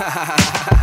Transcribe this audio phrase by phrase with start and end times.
[0.00, 0.36] ha ha ha
[0.70, 0.79] ha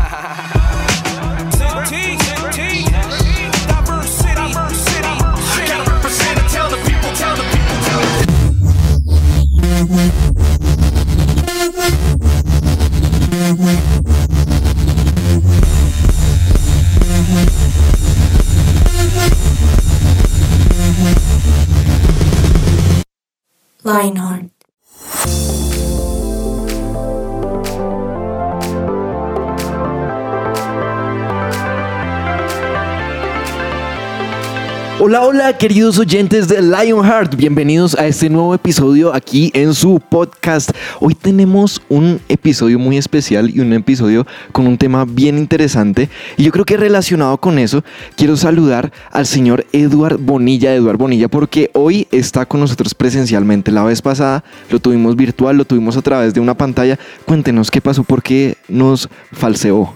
[35.09, 37.34] Hola, hola, queridos oyentes de Lionheart.
[37.38, 40.71] Bienvenidos a este nuevo episodio aquí en su podcast.
[40.99, 46.09] Hoy tenemos un episodio muy especial y un episodio con un tema bien interesante.
[46.35, 47.85] Y yo creo que relacionado con eso,
[48.17, 53.71] quiero saludar al señor Eduard Bonilla, Eduard Bonilla, porque hoy está con nosotros presencialmente.
[53.71, 56.99] La vez pasada lo tuvimos virtual, lo tuvimos a través de una pantalla.
[57.23, 59.94] Cuéntenos qué pasó, por qué nos falseó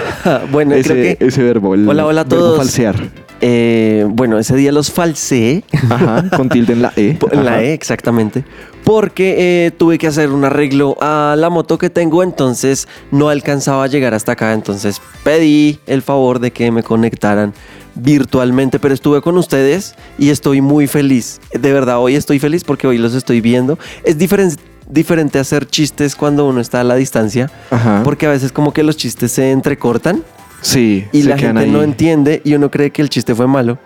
[0.50, 1.26] bueno, ese, creo que...
[1.26, 1.74] ese verbo.
[1.74, 2.56] el Hola, hola a verbo todos.
[2.56, 3.23] falsear.
[3.46, 5.64] Eh, bueno, ese día los falseé.
[5.90, 7.18] Ajá, con tilde en la E.
[7.30, 7.62] En la.
[7.62, 8.42] E, exactamente.
[8.84, 13.84] Porque eh, tuve que hacer un arreglo a la moto que tengo, entonces no alcanzaba
[13.84, 14.54] a llegar hasta acá.
[14.54, 17.52] Entonces pedí el favor de que me conectaran
[17.96, 21.38] virtualmente, pero estuve con ustedes y estoy muy feliz.
[21.52, 23.78] De verdad, hoy estoy feliz porque hoy los estoy viendo.
[24.04, 24.62] Es diferente.
[24.86, 28.02] Diferente hacer chistes cuando uno está a la distancia, Ajá.
[28.04, 30.22] porque a veces como que los chistes se entrecortan
[30.64, 33.78] Sí, y se la gente no entiende y uno cree que el chiste fue malo.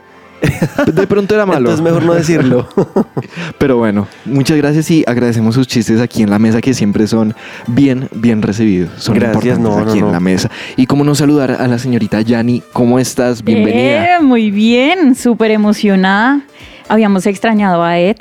[0.87, 1.71] De pronto era malo.
[1.71, 2.69] Entonces mejor no decirlo.
[3.59, 7.35] Pero bueno, muchas gracias y agradecemos sus chistes aquí en la mesa que siempre son
[7.67, 8.91] bien, bien recibidos.
[8.99, 10.51] Son Gracias, importantes no, aquí no, en la mesa.
[10.77, 12.63] Y cómo no saludar a la señorita Yani.
[12.73, 13.43] ¿Cómo estás?
[13.43, 14.17] Bienvenida.
[14.17, 16.43] Eh, muy bien, súper emocionada.
[16.89, 18.17] Habíamos extrañado a Ed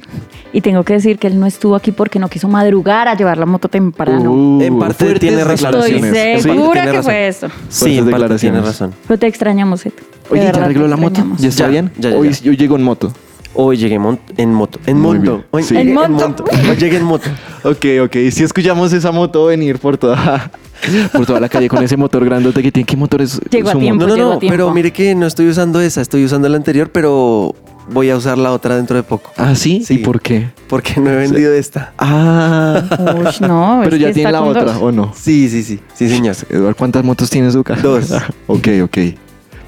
[0.53, 3.37] y tengo que decir que él no estuvo aquí porque no quiso madrugar a llevar
[3.37, 4.31] la moto temprano.
[4.31, 5.75] Uh, En parte tiene razón.
[5.75, 7.47] Estoy segura que fue eso.
[7.69, 8.93] Sí, en parte tiene razón.
[9.07, 9.93] Pero te extrañamos, Ed.
[10.29, 11.25] Oye, ¿ya arregló la moto?
[11.37, 11.91] ¿Ya está Ya, bien?
[11.97, 12.41] ya, ya, Hoy ya.
[12.41, 13.13] yo llego en moto.
[13.59, 14.79] Hoy llegué mon- en moto.
[14.85, 15.43] En Muy moto.
[15.51, 15.73] Hoy Sí.
[15.75, 16.45] llegué En moto.
[16.69, 17.29] Hoy llegué en moto.
[17.63, 18.15] Ok, ok.
[18.31, 20.51] Si escuchamos esa moto venir por toda,
[21.11, 22.85] por toda la calle con ese motor grandote que tiene.
[22.85, 23.41] ¿Qué motor es?
[23.49, 24.05] Llegó a su tiempo.
[24.05, 24.15] moto?
[24.15, 24.49] No, no, llegó no.
[24.51, 26.01] Pero mire que no estoy usando esa.
[26.01, 27.53] Estoy usando la anterior, pero
[27.91, 29.31] voy a usar la otra dentro de poco.
[29.37, 29.83] ¿Ah, sí?
[29.83, 29.95] Sí.
[29.95, 30.49] ¿Y por qué?
[30.69, 31.93] Porque no he vendido esta.
[31.97, 32.83] Ah.
[33.27, 34.77] Ush, no, Pero ya tiene la otra, dos.
[34.81, 35.11] ¿o no?
[35.15, 35.79] Sí, sí, sí.
[35.95, 36.35] Sí, señor.
[36.49, 37.81] Eduardo, ¿cuántas motos tiene su casa?
[37.81, 38.11] Dos.
[38.47, 38.97] ok, ok.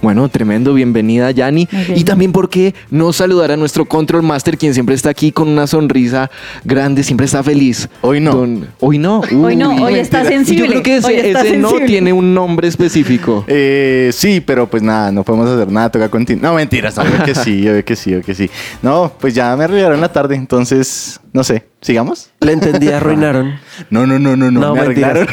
[0.02, 1.68] Bueno, tremendo, bienvenida Yani.
[1.70, 1.98] Bien.
[1.98, 5.68] Y también porque no saludar a nuestro Control Master, quien siempre está aquí con una
[5.68, 6.32] sonrisa
[6.64, 7.90] grande, siempre está feliz.
[8.02, 8.34] Hoy no.
[8.34, 9.20] Don- hoy no.
[9.44, 12.14] Hoy no, hoy está sensible, Y Yo creo que ese, hoy está ese no tiene
[12.14, 13.44] un nombre específico.
[13.62, 16.52] Eh, sí, pero pues nada, no podemos hacer nada, toca continuar.
[16.52, 18.50] No, mentiras, obvio que sí, obvio que sí, obvio que sí.
[18.82, 22.32] No, pues ya me arreglaron la tarde, entonces, no sé, ¿sigamos?
[22.40, 23.60] La entendí, arruinaron.
[23.90, 25.28] No, no, no, no, no, No, me arreglaron.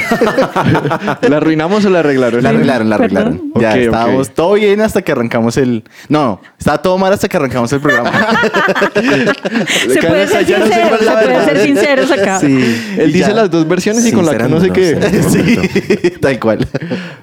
[1.28, 2.42] ¿La arruinamos o la arreglaron?
[2.42, 3.16] La arreglaron, la Perdón.
[3.18, 3.52] arreglaron.
[3.60, 5.84] Ya estábamos todo bien hasta que arrancamos el...
[6.08, 8.10] No, estaba todo mal hasta que arrancamos el programa.
[9.88, 12.40] Se puede ser Ya no sé sincero, se la puede ser sinceros acá.
[12.40, 12.80] Sí.
[12.98, 13.34] Él dice ya.
[13.34, 14.98] las dos versiones y con la que no sé qué.
[15.28, 16.68] Sí, tal cual.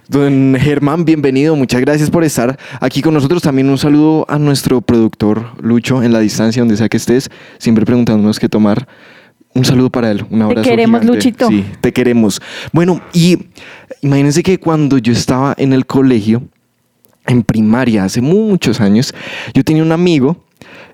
[0.07, 1.55] Don Germán, bienvenido.
[1.55, 3.41] Muchas gracias por estar aquí con nosotros.
[3.41, 7.85] También un saludo a nuestro productor Lucho en la distancia, donde sea que estés, siempre
[7.85, 8.87] preguntándonos qué tomar.
[9.55, 10.67] Un saludo para él, un abrazo.
[10.67, 11.15] queremos, gigante.
[11.15, 11.47] Luchito.
[11.49, 12.41] Sí, te queremos.
[12.71, 13.37] Bueno, y
[14.01, 16.41] imagínense que cuando yo estaba en el colegio,
[17.27, 19.13] en primaria, hace muchos años,
[19.53, 20.37] yo tenía un amigo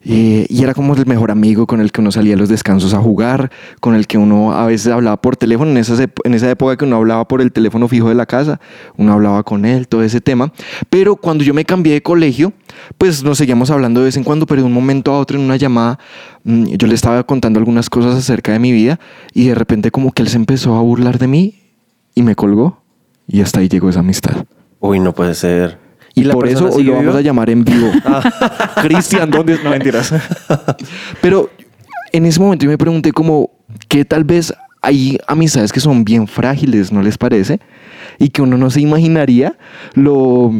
[0.03, 2.93] eh, y era como el mejor amigo con el que uno salía a los descansos
[2.93, 3.49] a jugar,
[3.79, 6.83] con el que uno a veces hablaba por teléfono, en, esas en esa época que
[6.83, 8.59] uno hablaba por el teléfono fijo de la casa,
[8.97, 10.51] uno hablaba con él, todo ese tema.
[10.89, 12.51] Pero cuando yo me cambié de colegio,
[12.97, 15.45] pues nos seguíamos hablando de vez en cuando, pero de un momento a otro en
[15.45, 15.99] una llamada,
[16.43, 18.99] mm, yo le estaba contando algunas cosas acerca de mi vida
[19.33, 21.55] y de repente como que él se empezó a burlar de mí
[22.15, 22.81] y me colgó
[23.27, 24.45] y hasta ahí llegó esa amistad.
[24.79, 25.77] Uy, no puede ser.
[26.15, 27.91] Y, por eso hoy lo vamos a llamar en vivo.
[28.81, 29.59] Cristian, ¿dónde?
[29.63, 30.13] No, mentiras.
[31.21, 31.49] Pero
[32.11, 33.51] en ese momento yo me pregunté como
[33.87, 37.59] que tal vez hay amistades que son bien frágiles, ¿no les parece?
[38.19, 39.55] Y que uno no se imaginaría
[39.93, 40.51] lo,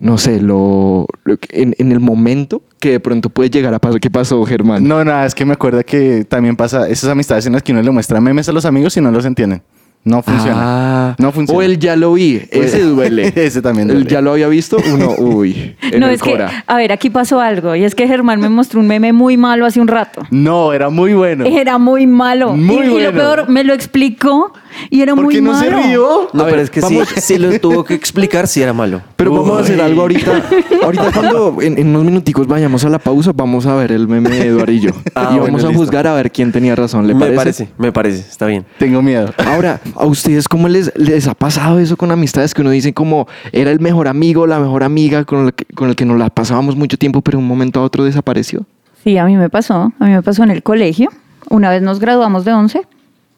[0.00, 3.78] no sé, lo, lo que- en, en el momento que de pronto puede llegar a
[3.78, 4.00] pasar.
[4.00, 4.86] ¿Qué pasó, Germán?
[4.88, 7.82] No, nada, es que me acuerda que también pasa esas amistades en las que uno
[7.82, 9.62] le muestra memes a los amigos y no los entienden.
[10.04, 10.56] No funciona.
[10.56, 11.58] Ah, No funciona.
[11.58, 13.32] O el ya lo vi, ese duele.
[13.36, 14.10] Ese también El duele.
[14.10, 16.64] ya lo había visto, uno, uy, en No, el es que, Cora.
[16.66, 17.76] a ver, aquí pasó algo.
[17.76, 20.22] Y es que Germán me mostró un meme muy malo hace un rato.
[20.32, 21.44] No, era muy bueno.
[21.44, 22.56] Era muy malo.
[22.56, 23.10] Muy y, y bueno.
[23.12, 24.52] lo peor, me lo explicó
[24.90, 25.78] y era ¿Por muy qué no malo.
[25.82, 26.28] se rió?
[26.32, 27.08] No, A pero es que vamos.
[27.08, 29.00] sí, sí lo tuvo que explicar si era malo.
[29.16, 30.42] Pero vamos a hacer algo ahorita.
[30.82, 34.30] Ahorita cuando en, en unos minuticos vayamos a la pausa, vamos a ver el meme
[34.30, 34.90] de Eduardo y yo.
[35.14, 35.80] Ah, y bueno, vamos a listo.
[35.82, 37.06] juzgar a ver quién tenía razón.
[37.06, 37.36] ¿Le me parece?
[37.36, 38.64] parece, me parece, está bien.
[38.78, 39.32] Tengo miedo.
[39.46, 43.26] Ahora, ¿a ustedes cómo les, les ha pasado eso con amistades que uno dice como
[43.52, 46.30] era el mejor amigo, la mejor amiga con el que, con el que nos la
[46.30, 48.64] pasábamos mucho tiempo, pero de un momento a otro desapareció?
[49.04, 49.92] Sí, a mí me pasó.
[49.98, 51.10] A mí me pasó en el colegio.
[51.50, 52.82] Una vez nos graduamos de 11,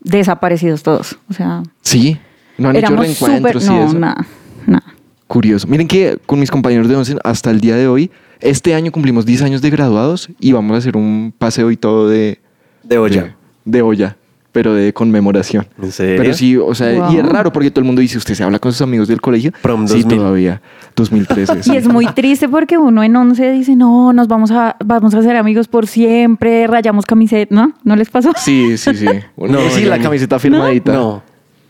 [0.04, 1.18] desaparecidos todos.
[1.28, 2.18] O sea, Sí.
[2.56, 3.98] No han hecho éramos reencuentros y No, eso.
[3.98, 4.24] nada,
[4.66, 4.84] nada.
[5.26, 5.66] Curioso.
[5.66, 8.10] Miren que con mis compañeros de 11 hasta el día de hoy,
[8.40, 12.08] este año cumplimos 10 años de graduados y vamos a hacer un paseo y todo
[12.08, 12.40] de...
[12.84, 13.22] De olla.
[13.22, 13.32] De,
[13.78, 14.16] de olla,
[14.54, 15.66] pero de conmemoración.
[15.82, 16.14] ¿En serio?
[16.22, 18.60] Pero sí, o sea, y es raro porque todo el mundo dice, ¿usted se habla
[18.60, 19.50] con sus amigos del colegio?
[19.60, 20.16] Prom sí, 2000.
[20.18, 20.62] todavía.
[20.94, 21.60] 2013.
[21.72, 25.22] Y es muy triste porque uno en 11 dice, no, nos vamos a, vamos a
[25.22, 27.72] ser amigos por siempre, rayamos camiseta, ¿no?
[27.82, 28.30] ¿No les pasó?
[28.36, 29.06] Sí, sí, sí.
[29.36, 30.02] No, sí, la no.
[30.04, 30.92] camiseta firmadita.
[30.92, 31.22] No,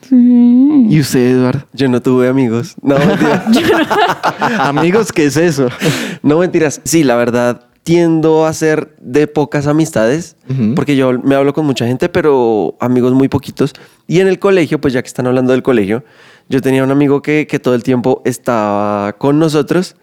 [0.07, 0.87] Sí.
[0.91, 1.67] ¿Y usted, Eduardo?
[1.73, 2.75] yo no tuve amigos.
[2.83, 3.47] No, mentira.
[4.59, 5.69] Amigos, ¿qué es eso?
[6.23, 6.83] No mentiras.
[6.85, 10.37] Sí, la verdad, tiendo a ser de pocas amistades,
[10.75, 13.75] porque yo me hablo con mucha gente, pero amigos muy poquitos.
[14.07, 16.03] Y en el colegio, pues ya que están hablando del colegio,
[16.49, 19.97] yo tenía un amigo que, que todo el tiempo estaba con nosotros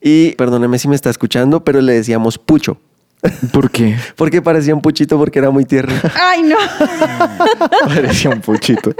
[0.00, 2.78] y, perdóneme si me está escuchando, pero le decíamos Pucho,
[3.52, 3.96] ¿Por qué?
[4.16, 5.94] porque parecía un puchito porque era muy tierno.
[6.20, 6.56] Ay, no.
[7.86, 8.92] Parecía un puchito.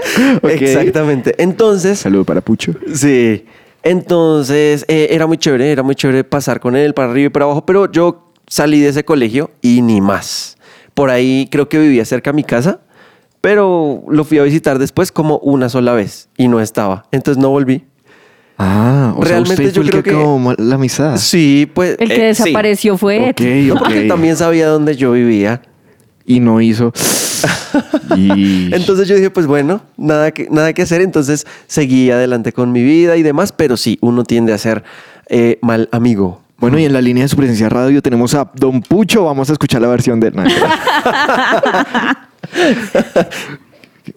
[0.43, 1.35] Exactamente.
[1.37, 2.73] Entonces, Saludo para Pucho.
[2.93, 3.45] Sí.
[3.83, 7.45] Entonces, eh, era muy chévere, era muy chévere pasar con él para arriba y para
[7.45, 10.57] abajo, pero yo salí de ese colegio y ni más.
[10.93, 12.79] Por ahí creo que vivía cerca a mi casa,
[13.41, 17.03] pero lo fui a visitar después como una sola vez y no estaba.
[17.11, 17.85] Entonces no volví.
[18.57, 21.17] Ah, o Realmente sea, usted yo fue el que creo que- acabó la amistad.
[21.17, 21.97] Sí, pues.
[21.99, 22.43] El que eh, sí.
[22.43, 23.71] desapareció fue Ok, Ed.
[23.71, 23.79] ok.
[23.79, 25.61] Porque también sabía dónde yo vivía.
[26.25, 26.93] Y no hizo.
[28.15, 28.73] y...
[28.73, 31.01] Entonces yo dije, pues bueno, nada que, nada que hacer.
[31.01, 34.83] Entonces seguí adelante con mi vida y demás, pero sí, uno tiende a ser
[35.29, 36.41] eh, mal amigo.
[36.57, 39.25] Bueno, y en la línea de su presencia radio tenemos a Don Pucho.
[39.25, 40.43] Vamos a escuchar la versión de no,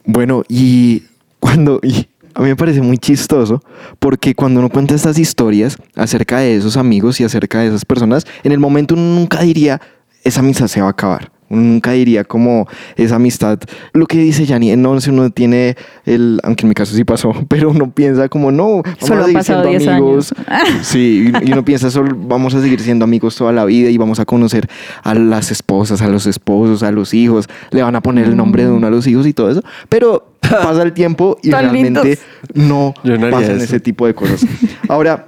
[0.04, 1.02] Bueno, y
[1.40, 1.80] cuando.
[1.82, 3.62] y a mí me parece muy chistoso
[3.98, 8.26] porque cuando uno cuenta estas historias acerca de esos amigos y acerca de esas personas,
[8.44, 9.80] en el momento uno nunca diría,
[10.22, 11.32] esa amistad se va a acabar.
[11.48, 12.66] Uno nunca diría como
[12.96, 13.58] esa amistad.
[13.92, 17.32] Lo que dice Yanni, en 11 uno tiene el, aunque en mi caso sí pasó,
[17.48, 20.34] pero uno piensa como no, vamos Solo a seguir siendo 10 amigos.
[20.46, 20.86] años.
[20.86, 24.18] Sí, y uno piensa solo vamos a seguir siendo amigos toda la vida y vamos
[24.20, 24.68] a conocer
[25.02, 28.64] a las esposas, a los esposos, a los hijos, le van a poner el nombre
[28.64, 32.18] de uno a los hijos y todo eso, pero pasa el tiempo y realmente
[32.54, 33.64] no, no pasan eso.
[33.64, 34.46] ese tipo de cosas.
[34.88, 35.26] Ahora,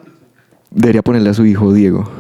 [0.71, 2.11] debería ponerle a su hijo Diego.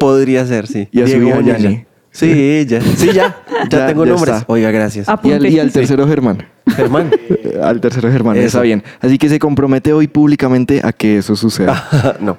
[0.00, 0.88] Podría ser, sí.
[0.90, 1.58] Y a su Diego hija Bonilla.
[1.58, 1.84] Yanni.
[2.10, 2.80] Sí, ya.
[2.80, 3.36] Sí, ya.
[3.70, 4.36] Ya, Ya- tengo ya nombres.
[4.36, 4.52] está.
[4.52, 5.06] Oiga, gracias.
[5.08, 5.48] Y al, Apunte.
[5.50, 6.46] y al tercero Germán.
[6.76, 7.10] Germán.
[7.28, 8.46] Eh, Al tercero Germán, Eso.
[8.46, 8.82] está bien.
[9.00, 12.16] Así que se compromete hoy públicamente a que eso suceda.
[12.20, 12.36] no.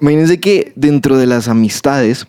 [0.00, 2.26] Imagínense que dentro de las amistades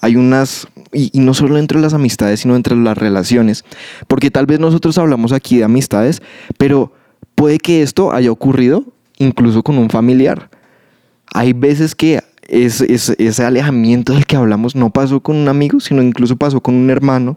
[0.00, 3.64] hay unas, y, y no solo dentro de las amistades, sino entre las relaciones,
[4.06, 6.22] porque tal vez nosotros hablamos aquí de amistades,
[6.56, 6.92] pero
[7.34, 8.84] puede que esto haya ocurrido
[9.18, 10.50] incluso con un familiar.
[11.32, 15.80] Hay veces que es, es- ese alejamiento del que hablamos no pasó con un amigo,
[15.80, 17.36] sino incluso pasó con un hermano,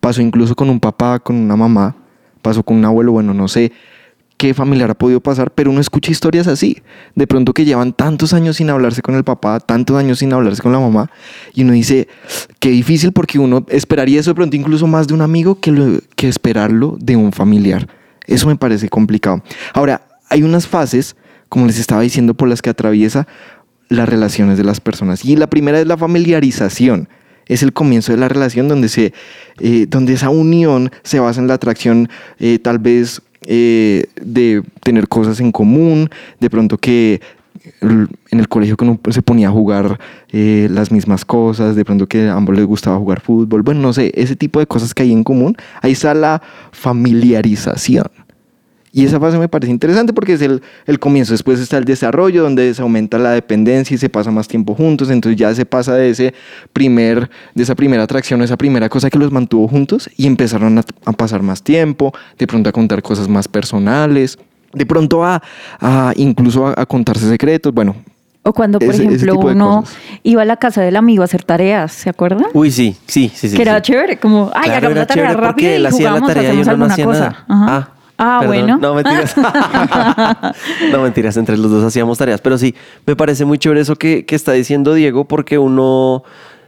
[0.00, 1.96] pasó incluso con un papá, con una mamá,
[2.42, 3.72] pasó con un abuelo, bueno, no sé
[4.36, 6.82] qué familiar ha podido pasar, pero uno escucha historias así,
[7.14, 10.60] de pronto que llevan tantos años sin hablarse con el papá, tantos años sin hablarse
[10.60, 11.08] con la mamá,
[11.54, 12.08] y uno dice,
[12.58, 16.00] qué difícil porque uno esperaría eso de pronto incluso más de un amigo que, lo-
[16.16, 17.86] que esperarlo de un familiar.
[18.26, 19.42] Eso me parece complicado.
[19.72, 21.14] Ahora, hay unas fases,
[21.48, 23.28] como les estaba diciendo, por las que atraviesa
[23.88, 25.24] las relaciones de las personas.
[25.24, 27.08] Y la primera es la familiarización.
[27.46, 29.12] Es el comienzo de la relación donde, se,
[29.60, 35.08] eh, donde esa unión se basa en la atracción eh, tal vez eh, de tener
[35.08, 36.08] cosas en común,
[36.40, 37.20] de pronto que
[37.82, 38.76] l- en el colegio
[39.10, 40.00] se ponía a jugar
[40.32, 43.92] eh, las mismas cosas, de pronto que a ambos les gustaba jugar fútbol, bueno, no
[43.92, 46.40] sé, ese tipo de cosas que hay en común, ahí está la
[46.72, 48.06] familiarización.
[48.96, 51.32] Y esa fase me parece interesante porque es el, el comienzo.
[51.32, 55.10] Después está el desarrollo, donde se aumenta la dependencia y se pasa más tiempo juntos.
[55.10, 56.32] Entonces ya se pasa de, ese
[56.72, 60.84] primer, de esa primera atracción, esa primera cosa que los mantuvo juntos y empezaron a,
[61.06, 64.38] a pasar más tiempo, de pronto a contar cosas más personales,
[64.72, 65.42] de pronto a,
[65.80, 67.74] a incluso a, a contarse secretos.
[67.74, 67.96] Bueno,
[68.44, 69.96] O cuando, por Ese- ejemplo, uno cosas.
[70.22, 72.46] iba a la casa del amigo a hacer tareas, ¿se acuerdan?
[72.52, 73.56] Uy, sí, sí, sí, sí.
[73.56, 73.82] que era sí.
[73.82, 76.66] chévere, como, ay, Claro, hagamos la tarea él y hacía la jugamos, tarea y hacemos
[76.66, 77.18] uno no alguna hacía cosa.
[77.20, 77.44] nada.
[77.48, 77.76] Ajá.
[77.76, 78.56] Ah, Ah, perdón.
[78.56, 78.78] bueno.
[78.78, 79.34] No, mentiras.
[80.92, 81.36] no, mentiras.
[81.36, 82.40] Entre los dos hacíamos tareas.
[82.40, 82.74] Pero sí,
[83.06, 86.22] me parece muy chévere eso que, que está diciendo Diego porque uno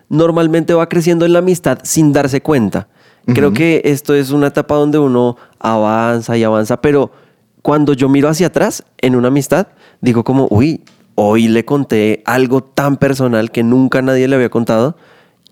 [0.09, 2.89] normalmente va creciendo en la amistad sin darse cuenta.
[3.35, 7.11] Creo que esto es una etapa donde uno avanza y avanza, pero
[7.61, 9.67] cuando yo miro hacia atrás en una amistad,
[10.01, 10.85] digo como, uy,
[11.17, 14.97] hoy le conté algo tan personal que nunca nadie le había contado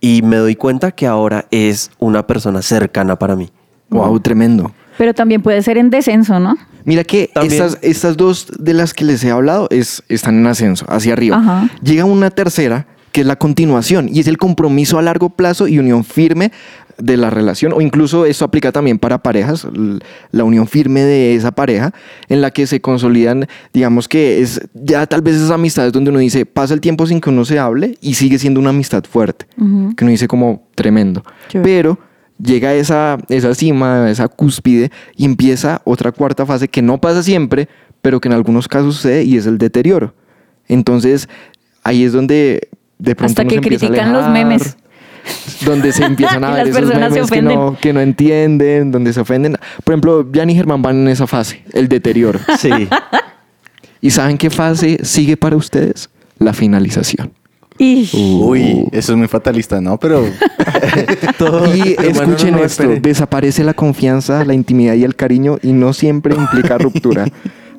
[0.00, 3.50] y me doy cuenta que ahora es una persona cercana para mí.
[3.90, 4.70] Wow, tremendo.
[4.98, 6.56] Pero también puede ser en descenso, ¿no?
[6.84, 10.84] Mira que estas, estas dos de las que les he hablado es, están en ascenso,
[10.88, 11.38] hacia arriba.
[11.38, 11.68] Ajá.
[11.82, 15.78] Llega una tercera, que es la continuación, y es el compromiso a largo plazo y
[15.78, 16.52] unión firme
[16.98, 19.66] de la relación, o incluso esto aplica también para parejas,
[20.30, 21.92] la unión firme de esa pareja,
[22.28, 26.20] en la que se consolidan, digamos que es ya tal vez esas amistades donde uno
[26.20, 29.46] dice, pasa el tiempo sin que uno se hable y sigue siendo una amistad fuerte,
[29.58, 29.96] Ujú.
[29.96, 31.24] que uno dice como tremendo.
[31.48, 31.64] Chévere.
[31.68, 31.98] Pero
[32.44, 37.68] llega esa, esa cima, esa cúspide y empieza otra cuarta fase que no pasa siempre,
[38.02, 40.14] pero que en algunos casos sucede y es el deterioro.
[40.68, 41.28] Entonces,
[41.82, 44.76] ahí es donde de pronto Hasta que se empieza a critican los memes.
[45.64, 49.56] Donde se empiezan a ver esos memes que no, que no entienden, donde se ofenden.
[49.82, 52.40] Por ejemplo, Jan y Germán van en esa fase, el deterioro.
[52.58, 52.70] Sí.
[54.00, 56.10] ¿Y saben qué fase sigue para ustedes?
[56.38, 57.32] La finalización.
[57.78, 59.98] Y Uy, eso es muy fatalista, ¿no?
[59.98, 60.24] Pero
[61.74, 65.72] Y Hermano, escuchen no, no, esto, desaparece la confianza, la intimidad y el cariño y
[65.72, 67.26] no siempre implica ruptura.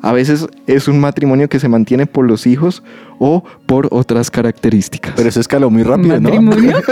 [0.02, 2.84] A veces es un matrimonio que se mantiene por los hijos
[3.18, 5.14] o por otras características.
[5.16, 6.30] Pero eso escaló muy rápido, ¿no?
[6.30, 6.74] matrimonio.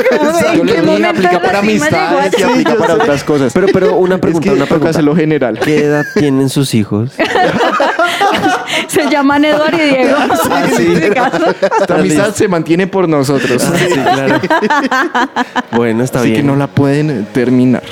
[0.56, 3.54] Yo ¿En qué dije, momento aplica para amistades y aplica para otras cosas.
[3.54, 4.90] Pero, pero una pregunta, es que una pregunta.
[4.90, 5.60] hacerlo general.
[5.60, 7.12] ¿Qué edad tienen sus hijos?
[8.88, 10.18] Se llaman Eduardo y Diego.
[10.76, 10.86] sí.
[10.86, 11.46] En este caso.
[11.80, 13.62] Esta amistad se mantiene por nosotros.
[13.62, 14.40] Sí, claro.
[15.72, 16.42] Bueno, está Así bien.
[16.42, 17.84] que no la pueden terminar.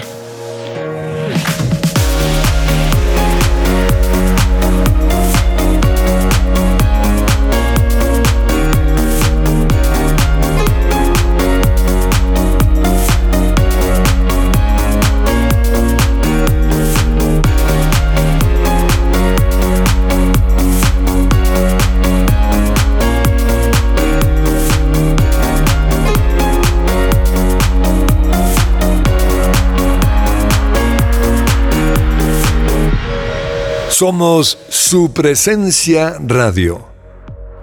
[34.02, 36.88] Somos su presencia radio.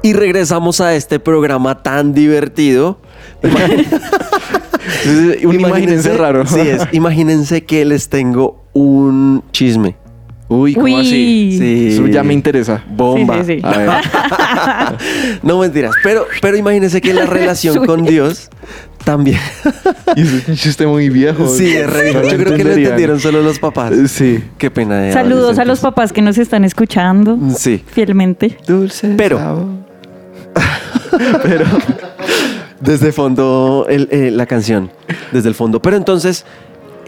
[0.04, 3.00] Y regresamos a este programa tan divertido.
[3.42, 6.46] Entonces, un imagínense raro.
[6.46, 6.82] Sí, es.
[6.92, 9.96] Imagínense que les tengo un chisme.
[10.50, 10.94] Uy, ¿cómo Uy.
[10.94, 11.56] así?
[11.58, 11.88] Sí.
[11.92, 12.82] Eso ya me interesa.
[12.88, 13.44] Bomba.
[13.44, 13.66] Sí, sí, sí.
[13.66, 13.90] A ver.
[15.42, 15.92] No mentiras.
[16.02, 18.48] Pero, pero imagínense que la relación con Dios
[19.04, 19.38] también.
[20.16, 21.46] Y es un chiste muy viejo.
[21.48, 22.14] Sí, es re.
[22.14, 23.92] No Yo creo que lo entendieron solo los papás.
[24.10, 24.42] Sí.
[24.56, 27.84] Qué pena de Saludos a los papás que nos están escuchando Sí.
[27.86, 28.56] fielmente.
[28.66, 29.14] Dulce.
[29.18, 29.66] Pero- sabor.
[32.80, 34.90] Desde fondo el- eh, la canción.
[35.32, 35.82] Desde el fondo.
[35.82, 36.44] Pero entonces,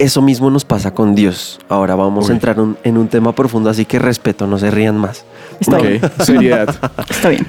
[0.00, 1.60] eso mismo nos pasa con Dios.
[1.68, 4.96] Ahora vamos a entrar un- en un tema profundo, así que respeto, no se rían
[4.96, 5.24] más.
[5.60, 6.00] Está Ok, bien.
[6.20, 6.68] seriedad.
[7.10, 7.46] Está bien.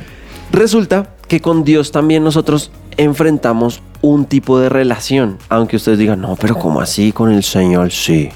[0.51, 5.37] Resulta que con Dios también nosotros enfrentamos un tipo de relación.
[5.49, 7.91] Aunque ustedes digan, no, pero ¿cómo así con el Señor?
[7.91, 8.29] Sí,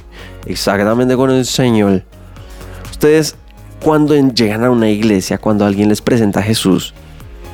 [0.46, 2.04] exactamente con el Señor.
[2.90, 3.36] Ustedes,
[3.84, 6.94] cuando llegan a una iglesia, cuando alguien les presenta a Jesús,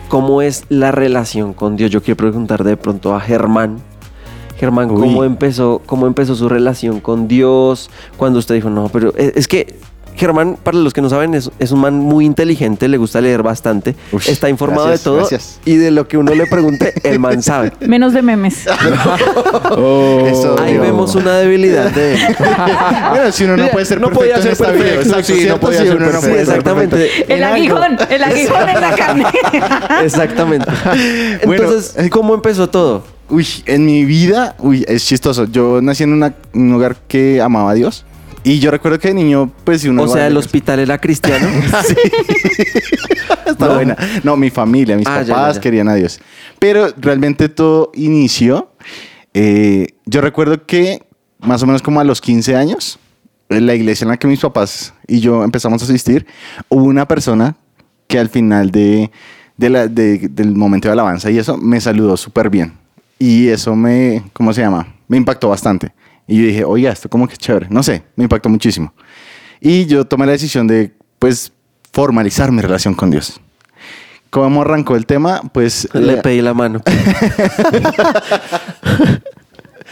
[0.10, 1.90] ¿cómo es la relación con Dios?
[1.90, 3.80] Yo quiero preguntar de pronto a Germán.
[4.62, 7.90] Germán, ¿cómo empezó, ¿cómo empezó su relación con Dios?
[8.16, 9.80] Cuando usted dijo, no, pero es, es que
[10.16, 13.42] Germán, para los que no saben, es, es un man muy inteligente, le gusta leer
[13.42, 13.96] bastante,
[14.28, 15.60] está informado gracias, de todo gracias.
[15.66, 17.74] y de lo que uno le pregunte, el man sabe.
[17.80, 18.66] Menos de memes.
[19.74, 20.26] Oh.
[20.28, 20.86] Eso, Ahí Dios.
[20.86, 22.20] vemos una debilidad de él.
[23.10, 25.80] Bueno, si uno no puede ser No podía perfecto ser perfecto, exacto, sí, no podía
[25.80, 26.28] Sí, ser no perfecto.
[26.30, 27.34] Puede exactamente.
[27.34, 29.26] El aguijón, el aguijón en la carne.
[30.04, 30.68] Exactamente.
[31.42, 33.04] Entonces, eh, ¿cómo empezó todo?
[33.32, 35.46] Uy, en mi vida, uy, es chistoso.
[35.46, 38.06] Yo nací en una- un hogar que amaba a Dios.
[38.44, 40.04] Y yo recuerdo que de niño, pues si uno...
[40.04, 41.48] O sea, el hospital era cristiano.
[41.88, 41.96] Sí.
[43.46, 43.76] Está No.
[43.76, 43.98] buena.
[44.24, 45.62] No, mi familia, mis Ah, papás ya, ya.
[45.62, 46.20] querían a Dios.
[46.60, 48.72] Pero realmente todo inició.
[49.34, 51.04] eh, yo recuerdo que
[51.40, 53.00] más o menos como a los 15 años,
[53.50, 56.26] en la iglesia en la que mis papás y yo empezamos a asistir,
[56.70, 57.56] hubo una persona
[58.08, 59.12] que al final de,
[59.58, 62.74] de la- de- del momento de alabanza y eso me saludó súper bien.
[63.22, 64.96] Y eso me, ¿cómo se llama?
[65.08, 65.94] Me impactó bastante.
[66.26, 67.68] Y yo dije, oiga, esto como que chévere.
[67.70, 68.96] No sé, me impactó muchísimo.
[69.60, 71.54] Y yo tomé la decisión de, pues,
[71.94, 73.40] formalizar mi relación con Dios.
[74.32, 75.40] ¿Cómo arrancó el tema?
[75.54, 75.88] Pues...
[75.94, 76.82] Le pedí la mano.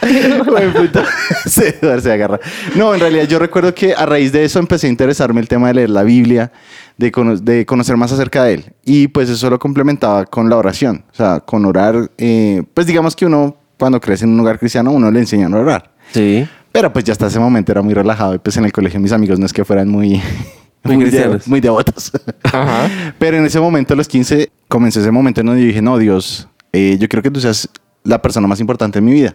[0.00, 2.40] Eduardo se agarra.
[2.74, 5.68] No, en realidad yo recuerdo que a raíz de eso empecé a interesarme el tema
[5.68, 6.52] de leer la Biblia,
[7.00, 8.64] de, cono- de conocer más acerca de él.
[8.84, 11.04] Y pues eso lo complementaba con la oración.
[11.12, 14.90] O sea, con orar, eh, pues digamos que uno cuando crece en un hogar cristiano,
[14.92, 15.90] uno le enseñan a orar.
[16.12, 16.46] Sí.
[16.72, 19.12] Pero pues ya hasta ese momento era muy relajado y pues en el colegio mis
[19.12, 20.20] amigos no es que fueran muy,
[20.84, 22.12] Muy muy, de, muy devotos.
[22.44, 22.88] Ajá.
[23.18, 25.98] Pero en ese momento, a los 15, comencé ese momento en donde yo dije, no,
[25.98, 27.68] Dios, eh, yo quiero que tú seas
[28.04, 29.34] la persona más importante en mi vida.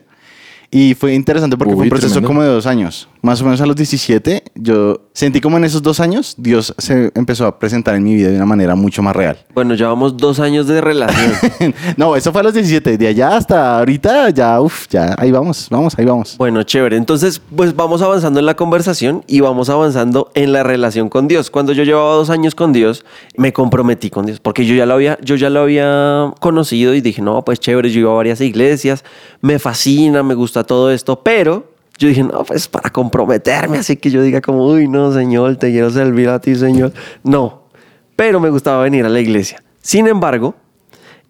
[0.72, 2.28] Y fue interesante porque fue Uy, un proceso tremendo.
[2.28, 3.08] como de dos años.
[3.22, 7.12] Más o menos a los 17, yo sentí como en esos dos años, Dios se
[7.16, 9.38] empezó a presentar en mi vida de una manera mucho más real.
[9.54, 11.34] Bueno, llevamos dos años de relación.
[11.98, 12.98] no, eso fue a los 17.
[12.98, 16.36] De allá hasta ahorita, ya, uff, ya, ahí vamos, vamos, ahí vamos.
[16.38, 16.98] Bueno, chévere.
[16.98, 21.50] Entonces, pues vamos avanzando en la conversación y vamos avanzando en la relación con Dios.
[21.50, 23.06] Cuando yo llevaba dos años con Dios,
[23.38, 27.02] me comprometí con Dios, porque yo ya lo había, yo ya lo había conocido y
[27.02, 29.04] dije, no, pues chévere, yo iba a varias iglesias,
[29.42, 34.10] me fascina, me gusta todo esto, pero yo dije, no, pues para comprometerme, así que
[34.12, 36.92] yo diga como, uy, no, Señor, te quiero servir a ti, Señor.
[37.24, 37.64] No,
[38.16, 39.62] pero me gustaba venir a la iglesia.
[39.82, 40.56] Sin embargo,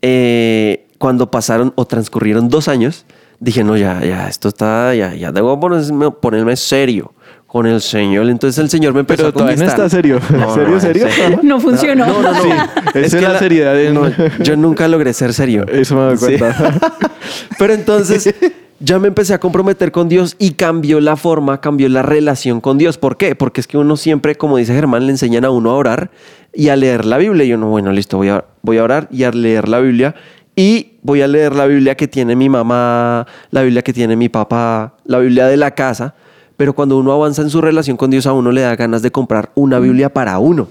[0.02, 3.06] eh, cuando pasaron o transcurrieron dos años,
[3.40, 7.14] dije, no, ya, ya, esto está, ya, ya debo ponerme, ponerme serio
[7.48, 8.28] con el Señor.
[8.30, 10.20] Entonces el Señor me empezó Pero a todavía no está serio.
[10.30, 11.08] No, ¿Serio, no, en serio?
[11.10, 11.40] serio.
[11.44, 12.06] No funcionó.
[12.08, 12.42] No, no, no.
[12.42, 12.50] Sí,
[12.96, 14.10] esa es la seriedad de- no,
[14.44, 15.66] yo nunca logré ser serio.
[15.72, 16.38] Eso me doy Sí.
[16.40, 16.74] cuenta.
[17.60, 18.34] Pero entonces
[18.80, 22.78] ya me empecé a comprometer con Dios y cambió la forma, cambió la relación con
[22.78, 22.98] Dios.
[22.98, 23.36] ¿Por qué?
[23.36, 26.12] Porque es que uno siempre, como dice Germán, le enseñan a uno a orar
[26.54, 27.46] y a leer la Biblia.
[27.46, 30.16] Y uno, bueno, listo, voy a, voy a orar y a leer la Biblia.
[30.58, 34.30] Y voy a leer la Biblia que tiene mi mamá, la Biblia que tiene mi
[34.30, 36.16] papá, la Biblia de la casa.
[36.58, 39.12] Pero cuando uno avanza en su relación con Dios, a uno le da ganas de
[39.12, 40.68] comprar una Biblia para uno.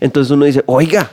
[0.00, 1.10] Entonces uno dice, oiga,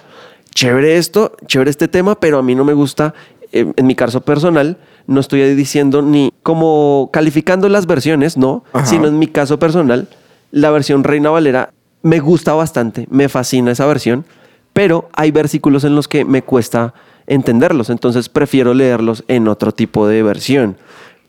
[0.54, 3.14] chévere esto, chévere este tema, pero a mí no me gusta,
[3.54, 4.78] eh, en mi caso personal,
[5.08, 8.86] no estoy diciendo ni como calificando las versiones, no, Ajá.
[8.86, 10.08] sino en mi caso personal,
[10.52, 14.26] la versión Reina Valera me gusta bastante, me fascina esa versión,
[14.74, 16.94] pero hay versículos en los que me cuesta
[17.28, 20.78] entenderlos, entonces prefiero leerlos en otro tipo de versión.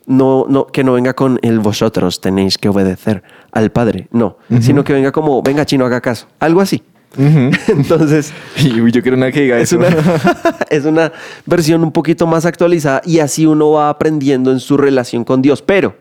[0.04, 4.82] No, no, que no venga con el vosotros tenéis que obedecer al Padre, no, sino
[4.82, 6.82] que venga como, venga chino, haga caso, algo así.
[7.68, 9.78] Entonces, Y yo quiero una que diga es eso.
[9.78, 9.88] una,
[10.70, 11.12] es una
[11.46, 15.62] versión un poquito más actualizada y así uno va aprendiendo en su relación con Dios.
[15.62, 15.96] Pero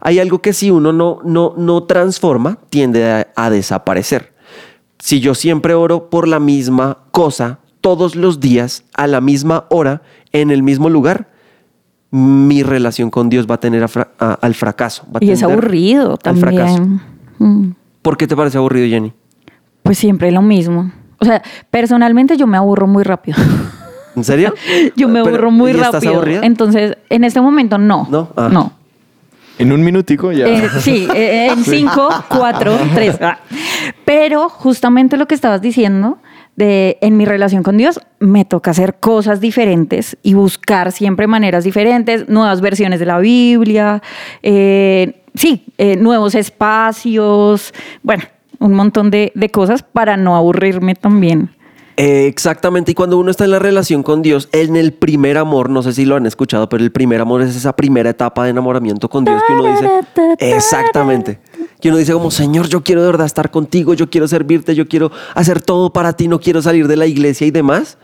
[0.00, 4.32] hay algo que si uno no, no, no transforma, tiende a, a desaparecer.
[4.98, 10.02] Si yo siempre oro por la misma cosa todos los días, a la misma hora,
[10.32, 11.28] en el mismo lugar,
[12.10, 15.04] mi relación con Dios va a tener a fra- a- al fracaso.
[15.12, 16.76] va a Y es aburrido al fracaso.
[16.76, 17.00] también.
[17.38, 17.74] Mm.
[18.02, 19.12] ¿Por qué te parece aburrido, Jenny?
[19.82, 20.92] Pues siempre lo mismo.
[21.18, 23.38] O sea, personalmente yo me aburro muy rápido.
[24.16, 24.52] ¿En serio?
[24.96, 26.14] Yo me Pero, aburro muy ¿y estás rápido.
[26.16, 26.40] aburrida?
[26.42, 28.06] Entonces, en este momento no.
[28.10, 28.28] ¿No?
[28.36, 28.50] Ah.
[28.52, 28.72] No.
[29.58, 30.46] En un minutico ya.
[30.46, 33.16] Eh, sí, eh, en cinco, cuatro, tres.
[33.22, 33.38] Ah.
[34.04, 36.18] Pero justamente lo que estabas diciendo
[36.56, 41.64] de en mi relación con Dios, me toca hacer cosas diferentes y buscar siempre maneras
[41.64, 44.02] diferentes, nuevas versiones de la Biblia,
[44.42, 48.24] eh, sí, eh, nuevos espacios, bueno,
[48.62, 51.50] un montón de, de cosas para no aburrirme también.
[51.98, 55.68] Eh, exactamente, y cuando uno está en la relación con Dios, en el primer amor,
[55.68, 58.50] no sé si lo han escuchado, pero el primer amor es esa primera etapa de
[58.50, 59.90] enamoramiento con Dios que uno dice,
[60.38, 61.38] exactamente,
[61.80, 64.88] que uno dice como, Señor, yo quiero de verdad estar contigo, yo quiero servirte, yo
[64.88, 67.98] quiero hacer todo para ti, no quiero salir de la iglesia y demás.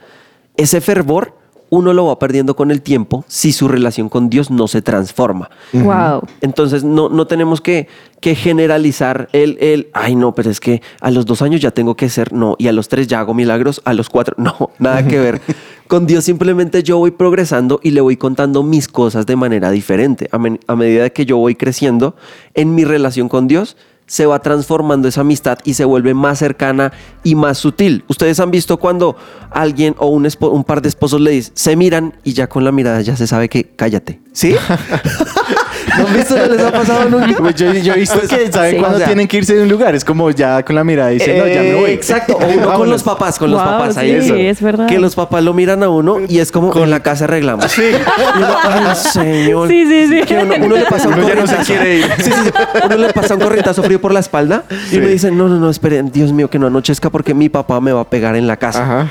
[0.59, 1.38] Ese fervor
[1.71, 5.51] uno lo va perdiendo con el tiempo si su relación con Dios no se transforma.
[5.73, 6.23] Wow.
[6.41, 7.89] Entonces no, no tenemos que,
[8.21, 11.95] que generalizar el, el, ay no, pero es que a los dos años ya tengo
[11.95, 15.07] que ser, no, y a los tres ya hago milagros, a los cuatro, no, nada
[15.07, 15.41] que ver.
[15.87, 20.29] Con Dios simplemente yo voy progresando y le voy contando mis cosas de manera diferente.
[20.33, 22.15] A, men- a medida de que yo voy creciendo
[22.55, 23.77] en mi relación con Dios,
[24.09, 26.93] se va transformando esa amistad y se vuelve más cercana
[27.23, 28.05] y más sutil.
[28.09, 29.17] Ustedes han visto cuando
[29.51, 32.73] alguien o un, un par de esposos le dicen, se miran y ya con la
[32.73, 34.21] mirada ya se sabe que cállate.
[34.33, 34.57] ¿Sí?
[35.97, 36.37] ¿No han visto?
[36.37, 37.35] ¿No les ha pasado nunca?
[37.39, 38.77] Pues yo, yo he visto que saben sí.
[38.79, 39.95] cuando O sea- tienen que irse de un lugar.
[39.95, 41.91] Es como ya con la mirada dicen, no, ya me voy.
[41.91, 44.35] Eh, Exacto, o uno con los papás, con los Wow, papás ahí sí, eso.
[44.37, 44.87] es verdad.
[44.87, 47.65] Que los papás lo miran a uno y es como con la casa arreglamos.
[47.71, 47.83] Sí.
[47.93, 49.69] ay, señor.
[49.69, 50.21] Sí, sí, sí.
[50.27, 52.05] Que uno, uno le pasa un Uno ya no se quiere ir.
[52.19, 52.51] Sí, sí, sí.
[52.85, 55.71] Uno le pasa un corrientazo frío por la espalda y uno dice, no, no, no,
[55.71, 58.57] esperen, Dios mío, que no anochezca porque mi papá me va a pegar en la
[58.57, 58.83] casa.
[58.83, 59.09] Ajá.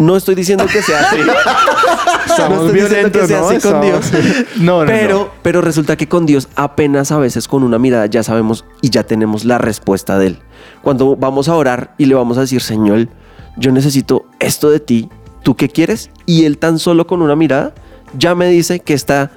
[0.00, 1.18] No estoy diciendo que sea así.
[2.38, 3.48] no estoy diciendo que sea ¿no?
[3.48, 4.06] así con Dios.
[4.06, 8.06] Estamos- No, no, pero, pero resulta que con Dios apenas a veces con una mirada
[8.06, 10.38] ya sabemos y ya tenemos la respuesta de Él.
[10.82, 13.08] Cuando vamos a orar y le vamos a decir, Señor,
[13.56, 15.08] yo necesito esto de ti,
[15.42, 16.10] ¿tú qué quieres?
[16.24, 17.74] Y Él tan solo con una mirada
[18.16, 19.30] ya me dice que está,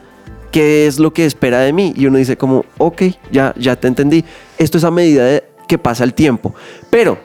[0.52, 1.94] qué es lo que espera de mí.
[1.96, 4.24] Y uno dice como, ok, ya, ya te entendí.
[4.58, 6.56] Esto es a medida de que pasa el tiempo.
[6.90, 7.18] Pero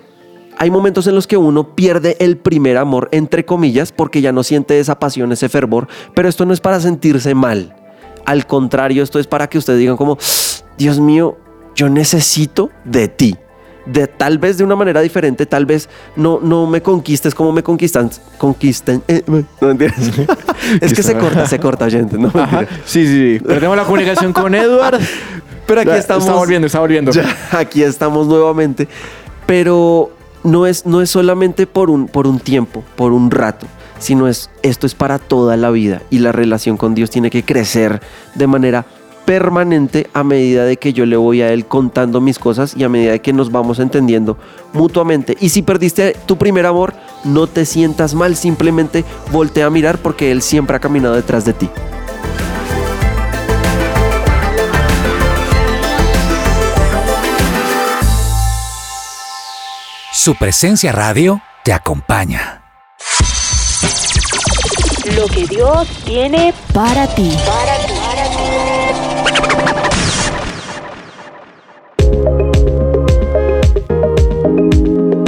[0.58, 4.42] hay momentos en los que uno pierde el primer amor, entre comillas, porque ya no
[4.42, 5.86] siente esa pasión, ese fervor.
[6.14, 7.74] Pero esto no es para sentirse mal.
[8.26, 10.18] Al contrario, esto es para que ustedes digan como,
[10.76, 11.36] Dios mío,
[11.74, 13.36] yo necesito de ti.
[13.86, 17.62] de tal vez de una manera diferente, tal vez no, no me conquistes como me
[17.62, 19.02] conquistan, conquisten.
[19.08, 19.22] eh,
[19.62, 20.10] no entiendes.
[20.82, 22.18] es que se corta, se corta, oyente.
[22.18, 22.66] No, Ajá.
[22.84, 23.44] Sí, sí, sí.
[23.44, 24.98] Perdemos la comunicación con Edward.
[25.66, 26.24] Pero aquí Ya, estamos.
[26.26, 27.12] Está volviendo, está volviendo.
[27.12, 28.86] Ya, aquí estamos nuevamente.
[29.46, 30.10] Pero
[30.48, 33.66] no es, no es solamente por un, por un tiempo, por un rato,
[33.98, 37.44] sino es esto es para toda la vida y la relación con Dios tiene que
[37.44, 38.00] crecer
[38.34, 38.86] de manera
[39.26, 42.88] permanente a medida de que yo le voy a él contando mis cosas y a
[42.88, 44.38] medida de que nos vamos entendiendo
[44.72, 45.36] mutuamente.
[45.38, 50.32] Y si perdiste tu primer amor, no te sientas mal, simplemente voltea a mirar porque
[50.32, 51.68] él siempre ha caminado detrás de ti.
[60.28, 62.60] Su presencia radio te acompaña.
[65.16, 67.30] Lo que Dios tiene Para ti.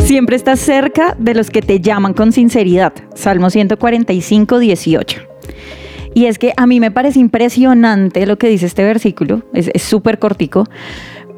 [0.05, 2.93] Siempre estás cerca de los que te llaman con sinceridad.
[3.15, 5.23] Salmo 145, 18.
[6.13, 9.45] Y es que a mí me parece impresionante lo que dice este versículo.
[9.55, 10.67] Es es súper cortico.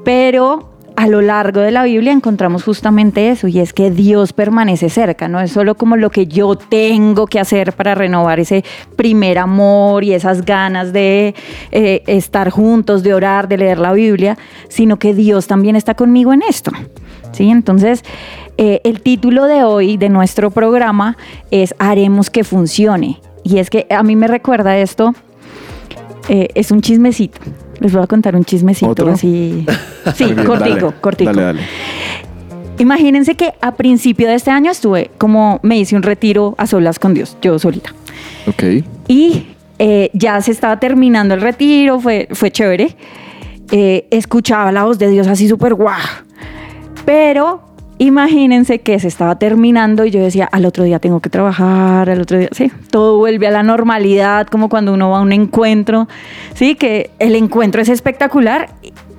[0.05, 3.49] Pero a lo largo de la Biblia encontramos justamente eso.
[3.49, 5.29] Y es que Dios permanece cerca.
[5.29, 8.65] No es solo como lo que yo tengo que hacer para renovar ese
[8.97, 11.35] primer amor y esas ganas de
[11.71, 14.39] eh, estar juntos, de orar, de leer la Biblia.
[14.69, 16.71] Sino que Dios también está conmigo en esto.
[17.33, 17.49] ¿Sí?
[17.51, 18.05] Entonces,
[18.59, 21.17] eh, el título de hoy de nuestro programa
[21.51, 23.21] es Haremos que funcione.
[23.45, 25.15] Y es que a mí me recuerda esto,
[26.29, 27.41] eh, es un chismecito.
[27.83, 29.13] Les voy a contar un chismecito ¿Otro?
[29.13, 29.67] así.
[30.15, 31.33] Sí, bien, cortico, dale, cortico.
[31.33, 31.61] Dale, dale.
[32.79, 36.99] Imagínense que a principio de este año estuve como me hice un retiro a solas
[36.99, 37.95] con Dios, yo solita.
[38.47, 38.85] Ok.
[39.09, 39.47] Y
[39.79, 42.97] eh, ya se estaba terminando el retiro, fue, fue chévere.
[43.71, 45.99] Eh, escuchaba la voz de Dios así súper guau.
[47.05, 47.72] Pero
[48.03, 52.21] imagínense que se estaba terminando y yo decía, al otro día tengo que trabajar, al
[52.21, 56.09] otro día, sí, todo vuelve a la normalidad, como cuando uno va a un encuentro,
[56.55, 58.71] sí, que el encuentro es espectacular,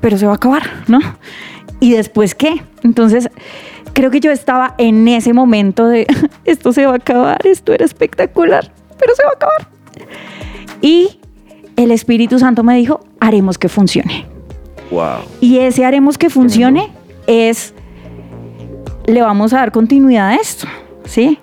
[0.02, 1.00] pero se va a acabar, ¿no?
[1.80, 2.62] ¿Y después qué?
[2.84, 3.30] Entonces,
[3.93, 6.06] creo que yo estaba en ese momento de,
[6.46, 8.69] esto se va a acabar, esto era espectacular,
[9.00, 9.67] pero se va a acabar.
[10.82, 11.19] Y
[11.78, 14.26] el Espíritu Santo me dijo, haremos que funcione.
[14.91, 15.22] Wow.
[15.39, 16.91] Y ese haremos que funcione
[17.28, 17.74] es,
[19.06, 20.68] le vamos a dar continuidad a esto,
[21.06, 21.39] ¿sí?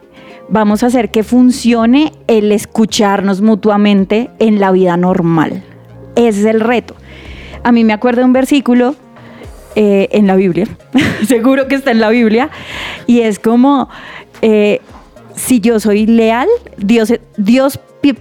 [0.48, 5.62] Vamos a hacer que funcione el escucharnos mutuamente en la vida normal.
[6.16, 6.94] Ese es el reto.
[7.62, 8.96] A mí me acuerdo de un versículo
[9.76, 10.66] eh, en la Biblia,
[11.28, 12.50] seguro que está en la Biblia,
[13.06, 13.88] y es como,
[14.42, 14.80] eh,
[15.36, 17.78] si yo soy leal, Dios, Dios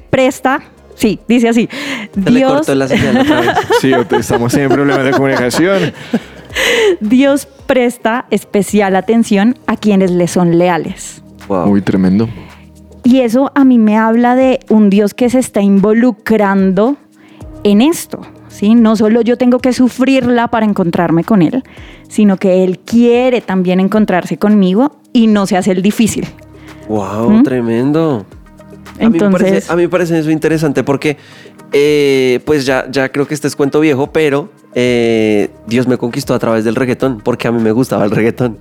[0.09, 0.61] presta,
[0.93, 1.67] sí, dice así,
[2.13, 3.49] le Dios, cortó la señal otra vez.
[3.81, 5.93] Sí, estamos en problemas de comunicación.
[7.01, 11.21] Dios presta especial atención a quienes le son leales.
[11.47, 11.67] Wow.
[11.67, 12.27] Muy tremendo.
[13.03, 16.97] Y eso a mí me habla de un Dios que se está involucrando
[17.63, 18.21] en esto.
[18.49, 18.75] ¿sí?
[18.75, 21.63] No solo yo tengo que sufrirla para encontrarme con Él,
[22.07, 26.27] sino que Él quiere también encontrarse conmigo y no se hace el difícil.
[26.87, 27.43] Wow, ¿Mm?
[27.43, 28.25] tremendo.
[28.99, 31.17] A mí, me Entonces- parece, a mí me parece eso interesante porque,
[31.71, 36.33] eh, pues ya, ya creo que este es cuento viejo, pero eh, Dios me conquistó
[36.33, 38.57] a través del reggaetón, porque a mí me gustaba el reggaetón.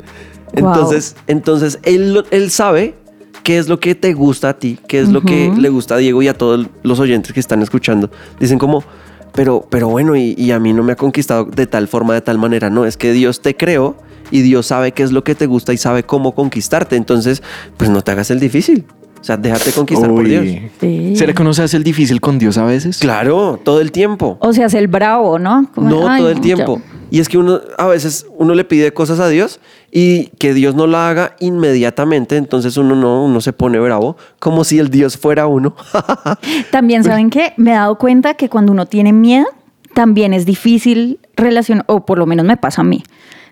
[0.54, 0.72] Wow.
[0.72, 2.94] Entonces, entonces él, él sabe
[3.42, 5.98] qué es lo que te gusta a ti, qué es lo que le gusta a
[5.98, 8.10] Diego y a todos los oyentes que están escuchando.
[8.40, 8.84] Dicen como,
[9.32, 12.20] pero, pero bueno, y, y a mí no me ha conquistado de tal forma, de
[12.20, 12.70] tal manera.
[12.70, 13.96] No, es que Dios te creó
[14.30, 16.96] y Dios sabe qué es lo que te gusta y sabe cómo conquistarte.
[16.96, 17.42] Entonces,
[17.76, 18.84] pues no te hagas el difícil.
[19.20, 20.26] O sea, déjate conquistar por.
[20.26, 20.44] Dios.
[20.80, 21.16] Sí.
[21.16, 22.98] ¿Será que uno se hace el difícil con Dios a veces?
[22.98, 24.36] Claro, todo el tiempo.
[24.40, 25.70] O se hace el bravo, ¿no?
[25.74, 26.78] Como, No "Ay, todo el no, tiempo.
[26.78, 26.98] ya".
[27.10, 30.74] Y es que uno, a veces, uno le pide cosas a Dios y que Dios
[30.74, 35.16] no la haga inmediatamente, entonces uno no, uno se pone bravo, como si el Dios
[35.16, 35.74] fuera uno.
[36.70, 39.46] También saben que me he dado cuenta que cuando uno tiene miedo,
[39.94, 43.02] también es difícil relacionar, o por lo menos me pasa a mí.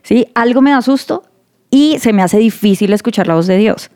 [0.02, 0.28] ¿sí?
[0.34, 1.24] Algo me da susto
[1.70, 3.90] y se me hace difícil escuchar la voz de Dios.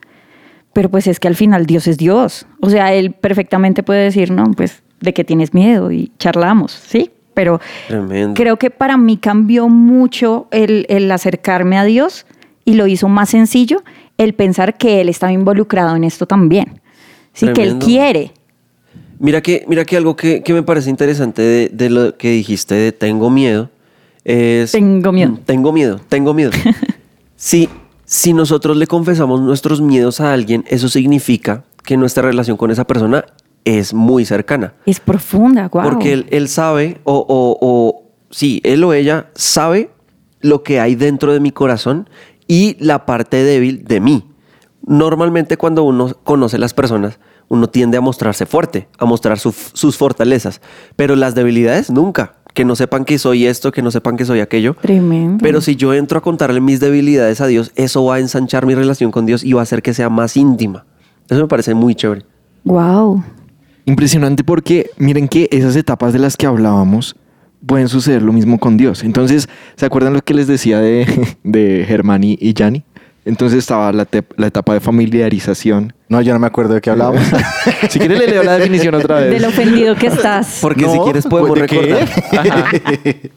[0.73, 2.47] Pero pues es que al final Dios es Dios.
[2.61, 7.11] O sea, Él perfectamente puede decir, no, pues de que tienes miedo y charlamos, ¿sí?
[7.35, 8.35] Pero Tremendo.
[8.35, 12.27] creo que para mí cambió mucho el, el acercarme a Dios
[12.65, 13.83] y lo hizo más sencillo
[14.19, 16.81] el pensar que Él estaba involucrado en esto también.
[17.33, 18.33] Sí, que Él quiere.
[19.19, 22.75] Mira que, mira que algo que, que me parece interesante de, de lo que dijiste
[22.75, 23.71] de tengo miedo
[24.25, 24.73] es...
[24.73, 25.33] Tengo miedo.
[25.33, 26.51] Mm, Tengo miedo, tengo miedo.
[27.37, 27.69] si,
[28.13, 32.85] si nosotros le confesamos nuestros miedos a alguien, eso significa que nuestra relación con esa
[32.85, 33.25] persona
[33.65, 34.75] es muy cercana.
[34.85, 35.89] Es profunda, guau.
[35.89, 39.93] Porque él, él sabe, o, o, o sí, él o ella sabe
[40.41, 42.11] lo que hay dentro de mi corazón
[42.49, 44.25] y la parte débil de mí.
[44.87, 49.97] Normalmente cuando uno conoce las personas, uno tiende a mostrarse fuerte, a mostrar su- sus
[49.97, 50.61] fortalezas,
[50.97, 52.40] pero las debilidades nunca.
[52.55, 54.75] Que no sepan que soy esto, que no sepan que soy aquello.
[54.81, 55.43] Tremendo.
[55.43, 58.75] Pero si yo entro a contarle mis debilidades a Dios, eso va a ensanchar mi
[58.75, 60.85] relación con Dios y va a hacer que sea más íntima.
[61.29, 62.25] Eso me parece muy chévere.
[62.65, 63.23] Wow.
[63.87, 67.17] Impresionante porque miren que esas etapas de las que hablábamos
[67.67, 69.05] pueden suceder lo mismo con Dios.
[69.05, 71.07] Entonces, ¿se acuerdan lo que les decía de,
[71.45, 72.85] de Germán y, y Yanni?
[73.25, 74.07] Entonces estaba la,
[74.37, 75.93] la etapa de familiarización.
[76.09, 77.23] No, yo no me acuerdo de qué hablábamos.
[77.91, 79.31] Si quieren le leo la definición otra vez.
[79.31, 80.59] Del ofendido que estás.
[80.63, 81.81] Porque si No, quieres podemos ¿de qué?
[81.81, 83.17] recordar.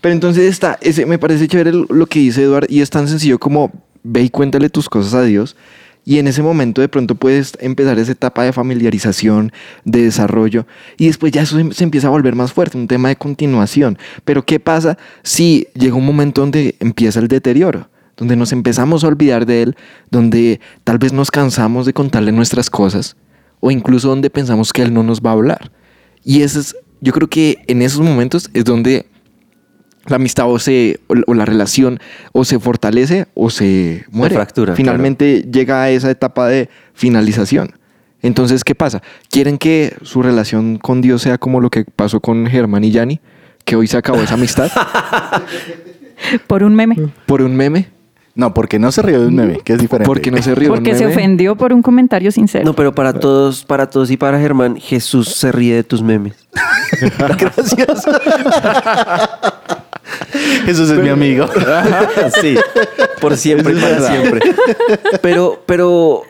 [0.00, 3.38] Pero entonces está, ese, me parece chévere lo que dice Eduard y es tan sencillo
[3.38, 5.56] como ve y cuéntale tus cosas a Dios
[6.04, 9.50] y en ese momento de pronto puedes empezar esa etapa de familiarización,
[9.86, 10.66] de desarrollo
[10.98, 13.98] y después ya eso se empieza a volver más fuerte, un tema de continuación.
[14.26, 17.88] Pero ¿qué pasa si llega un momento donde empieza el deterioro?
[18.16, 19.76] Donde nos empezamos a olvidar de él,
[20.10, 23.16] donde tal vez nos cansamos de contarle nuestras cosas
[23.60, 25.72] o incluso donde pensamos que él no nos va a hablar.
[26.22, 29.06] Y eso es, yo creo que en esos momentos es donde
[30.06, 31.98] la amistad o, se, o, o la relación
[32.32, 34.34] o se fortalece o se muere.
[34.34, 37.72] fractura, Finalmente llega a esa etapa de finalización.
[38.20, 39.02] Entonces, ¿qué pasa?
[39.30, 43.20] ¿Quieren que su relación con Dios sea como lo que pasó con Germán y Yanni?
[43.64, 44.70] Que hoy se acabó esa amistad
[46.46, 46.96] Por un meme.
[47.26, 47.88] por un meme.
[48.36, 50.06] No, porque no se rió de un meme, que es diferente.
[50.06, 50.64] Porque no se rió.
[50.64, 51.12] de un Porque se meme.
[51.12, 52.64] ofendió por un comentario sincero.
[52.64, 56.34] No, pero para todos, para todos y para Germán, Jesús se ríe de tus memes.
[57.38, 58.04] Gracias.
[60.64, 61.46] Jesús es mi amigo.
[62.40, 62.56] sí,
[63.20, 64.40] por siempre, es para siempre.
[65.22, 66.22] Pero, pero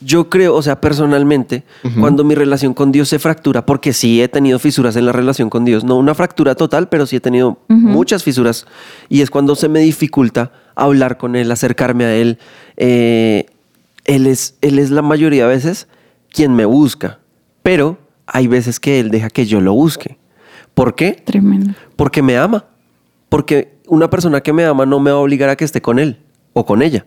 [0.00, 1.64] yo creo, o sea, personalmente,
[1.98, 5.48] cuando mi relación con Dios se fractura, porque sí he tenido fisuras en la relación
[5.48, 8.66] con Dios, no una fractura total, pero sí he tenido muchas fisuras,
[9.08, 12.38] y es cuando se me dificulta hablar con Él, acercarme a Él.
[12.76, 13.46] Eh,
[14.04, 15.88] él, es, él es la mayoría de veces
[16.30, 17.18] quien me busca,
[17.62, 20.18] pero hay veces que Él deja que yo lo busque.
[20.74, 21.12] ¿Por qué?
[21.12, 21.72] Tremendo.
[21.96, 22.66] Porque me ama.
[23.30, 25.98] Porque una persona que me ama no me va a obligar a que esté con
[25.98, 26.18] él
[26.52, 27.06] o con ella.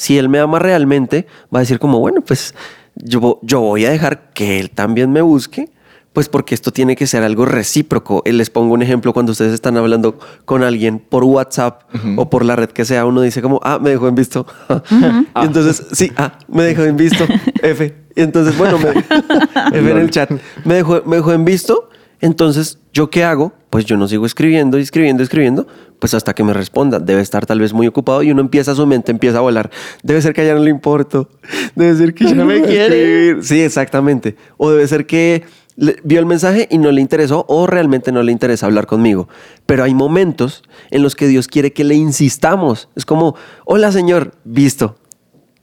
[0.00, 2.54] Si él me ama realmente, va a decir como, bueno, pues
[2.94, 5.68] yo, yo voy a dejar que él también me busque,
[6.14, 8.22] pues porque esto tiene que ser algo recíproco.
[8.24, 11.82] Eh, Les pongo un ejemplo cuando ustedes están hablando con alguien por WhatsApp
[12.16, 14.46] o por la red que sea, uno dice como, ah, me dejó en visto.
[14.90, 17.26] y entonces, sí, ah, me dejó en visto,
[17.62, 17.94] F.
[18.16, 18.88] Y entonces, bueno, me,
[19.78, 20.30] F en el chat,
[20.64, 21.89] me dejó, me dejó en visto.
[22.20, 23.52] Entonces, ¿yo qué hago?
[23.70, 25.66] Pues yo no sigo escribiendo y escribiendo, escribiendo,
[25.98, 26.98] pues hasta que me responda.
[26.98, 29.70] Debe estar tal vez muy ocupado y uno empieza, su mente empieza a volar.
[30.02, 31.28] Debe ser que a ella no le importo.
[31.74, 33.42] Debe ser que ya no me quiere.
[33.42, 34.36] Sí, exactamente.
[34.56, 35.44] O debe ser que
[35.76, 39.28] le- vio el mensaje y no le interesó o realmente no le interesa hablar conmigo.
[39.66, 42.88] Pero hay momentos en los que Dios quiere que le insistamos.
[42.96, 44.96] Es como, hola Señor, visto.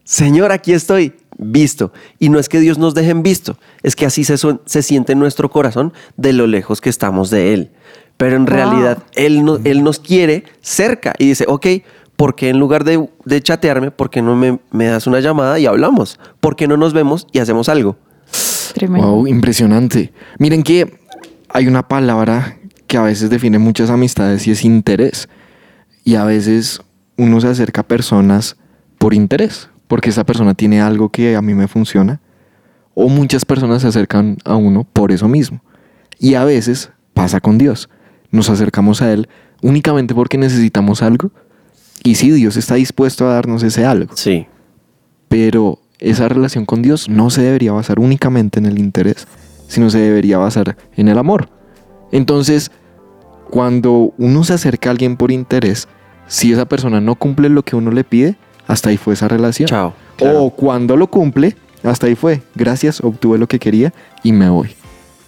[0.05, 1.91] Señor, aquí estoy, visto.
[2.19, 5.13] Y no es que Dios nos deje en visto, es que así se, se siente
[5.13, 7.71] en nuestro corazón de lo lejos que estamos de Él.
[8.17, 8.53] Pero en Wow.
[8.55, 11.67] realidad Él, no- él nos quiere cerca y dice, ok,
[12.15, 15.59] ¿por qué en lugar de, de chatearme, por qué no me, me das una llamada
[15.59, 16.19] y hablamos?
[16.39, 17.97] ¿Por qué no nos vemos y hacemos algo?
[18.73, 19.07] Tremendo.
[19.11, 20.11] Wow, impresionante.
[20.39, 20.99] Miren que
[21.49, 25.29] hay una palabra que a veces define muchas amistades y es interés.
[26.03, 26.81] Y a veces
[27.17, 28.57] uno se acerca a personas
[28.97, 32.19] por interés, porque esa persona tiene algo que a mí me funciona.
[32.93, 35.61] O muchas personas se acercan a uno por eso mismo.
[36.19, 37.89] Y a veces pasa con Dios.
[38.31, 39.29] Nos acercamos a Él
[39.61, 41.31] únicamente porque necesitamos algo.
[42.03, 44.47] Y sí, Dios está dispuesto a darnos ese algo Sí.
[45.27, 49.27] pero esa relación con Dios no se debería basar únicamente en el interés,
[49.67, 51.49] sino se debería basar en el amor.
[52.11, 52.71] Entonces,
[53.49, 55.87] cuando uno se acerca a alguien por interés,
[56.27, 59.67] si esa persona no cumple lo que uno le pide, hasta ahí fue esa relación.
[59.67, 59.93] Chao.
[60.19, 62.41] O cuando lo cumple, hasta ahí fue.
[62.55, 64.75] Gracias, obtuve lo que quería y me voy.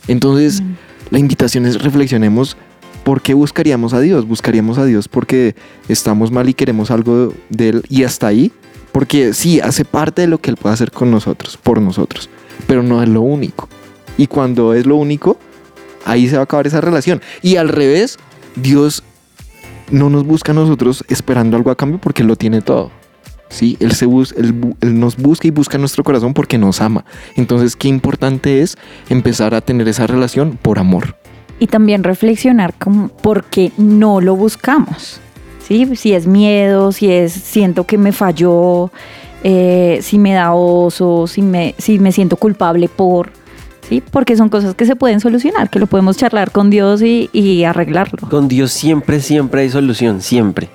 [0.07, 0.61] Entonces,
[1.09, 2.57] la invitación es reflexionemos
[3.03, 4.27] por qué buscaríamos a Dios.
[4.27, 5.55] Buscaríamos a Dios porque
[5.87, 8.51] estamos mal y queremos algo de Él y hasta ahí.
[8.91, 12.29] Porque sí, hace parte de lo que Él puede hacer con nosotros, por nosotros,
[12.67, 13.69] pero no es lo único.
[14.17, 15.37] Y cuando es lo único,
[16.05, 17.21] ahí se va a acabar esa relación.
[17.41, 18.17] Y al revés,
[18.55, 19.03] Dios
[19.91, 22.91] no nos busca a nosotros esperando algo a cambio porque Él lo tiene todo.
[23.49, 27.03] Sí, él, se bus- él él nos busca y busca nuestro corazón porque nos ama.
[27.35, 28.77] Entonces, qué importante es
[29.09, 31.15] empezar a tener esa relación por amor.
[31.59, 35.19] Y también reflexionar como por qué no lo buscamos.
[35.67, 35.95] ¿Sí?
[35.95, 38.91] Si es miedo, si es siento que me falló,
[39.43, 43.31] eh, si me da oso, si me, si me siento culpable por.
[43.87, 44.01] ¿Sí?
[44.11, 47.63] Porque son cosas que se pueden solucionar, que lo podemos charlar con Dios y, y
[47.63, 48.29] arreglarlo.
[48.29, 50.69] Con Dios siempre, siempre hay solución, siempre.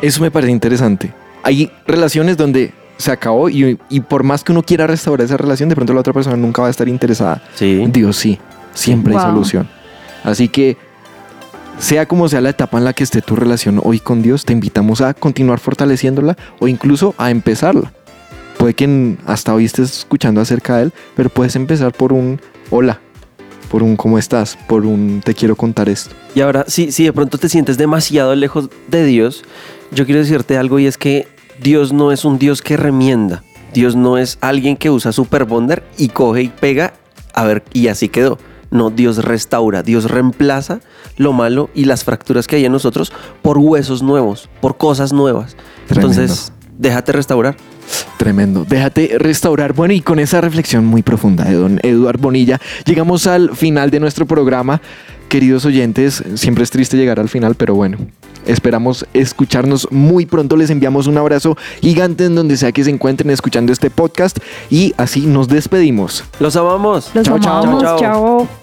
[0.00, 1.12] Eso me parece interesante.
[1.42, 5.68] Hay relaciones donde se acabó y, y por más que uno quiera restaurar esa relación,
[5.68, 7.42] de pronto la otra persona nunca va a estar interesada.
[7.54, 7.84] Sí.
[7.88, 8.38] Dios sí,
[8.74, 9.68] siempre hay solución.
[10.22, 10.76] Así que,
[11.78, 14.52] sea como sea la etapa en la que esté tu relación hoy con Dios, te
[14.52, 17.92] invitamos a continuar fortaleciéndola o incluso a empezarla.
[18.58, 23.00] Puede que hasta hoy estés escuchando acerca de Él, pero puedes empezar por un hola,
[23.70, 26.14] por un cómo estás, por un te quiero contar esto.
[26.34, 29.44] Y ahora, si, si de pronto te sientes demasiado lejos de Dios,
[29.92, 31.28] yo quiero decirte algo y es que
[31.62, 33.44] Dios no es un Dios que remienda.
[33.72, 36.94] Dios no es alguien que usa Super Bonder y coge y pega,
[37.32, 38.38] a ver, y así quedó.
[38.72, 40.80] No, Dios restaura, Dios reemplaza
[41.16, 45.56] lo malo y las fracturas que hay en nosotros por huesos nuevos, por cosas nuevas.
[45.86, 46.20] Tremendo.
[46.20, 47.56] Entonces, déjate restaurar.
[48.16, 48.64] Tremendo.
[48.68, 49.72] Déjate restaurar.
[49.72, 54.00] Bueno, y con esa reflexión muy profunda de don Eduard Bonilla, llegamos al final de
[54.00, 54.80] nuestro programa.
[55.28, 57.98] Queridos oyentes, siempre es triste llegar al final, pero bueno,
[58.46, 60.56] esperamos escucharnos muy pronto.
[60.56, 64.38] Les enviamos un abrazo gigante en donde sea que se encuentren escuchando este podcast
[64.70, 66.24] y así nos despedimos.
[66.40, 67.10] Los amamos.
[67.14, 67.62] Los Chao, chao.
[67.62, 67.82] amamos.
[67.82, 68.46] Chao, chao.
[68.48, 68.59] chao.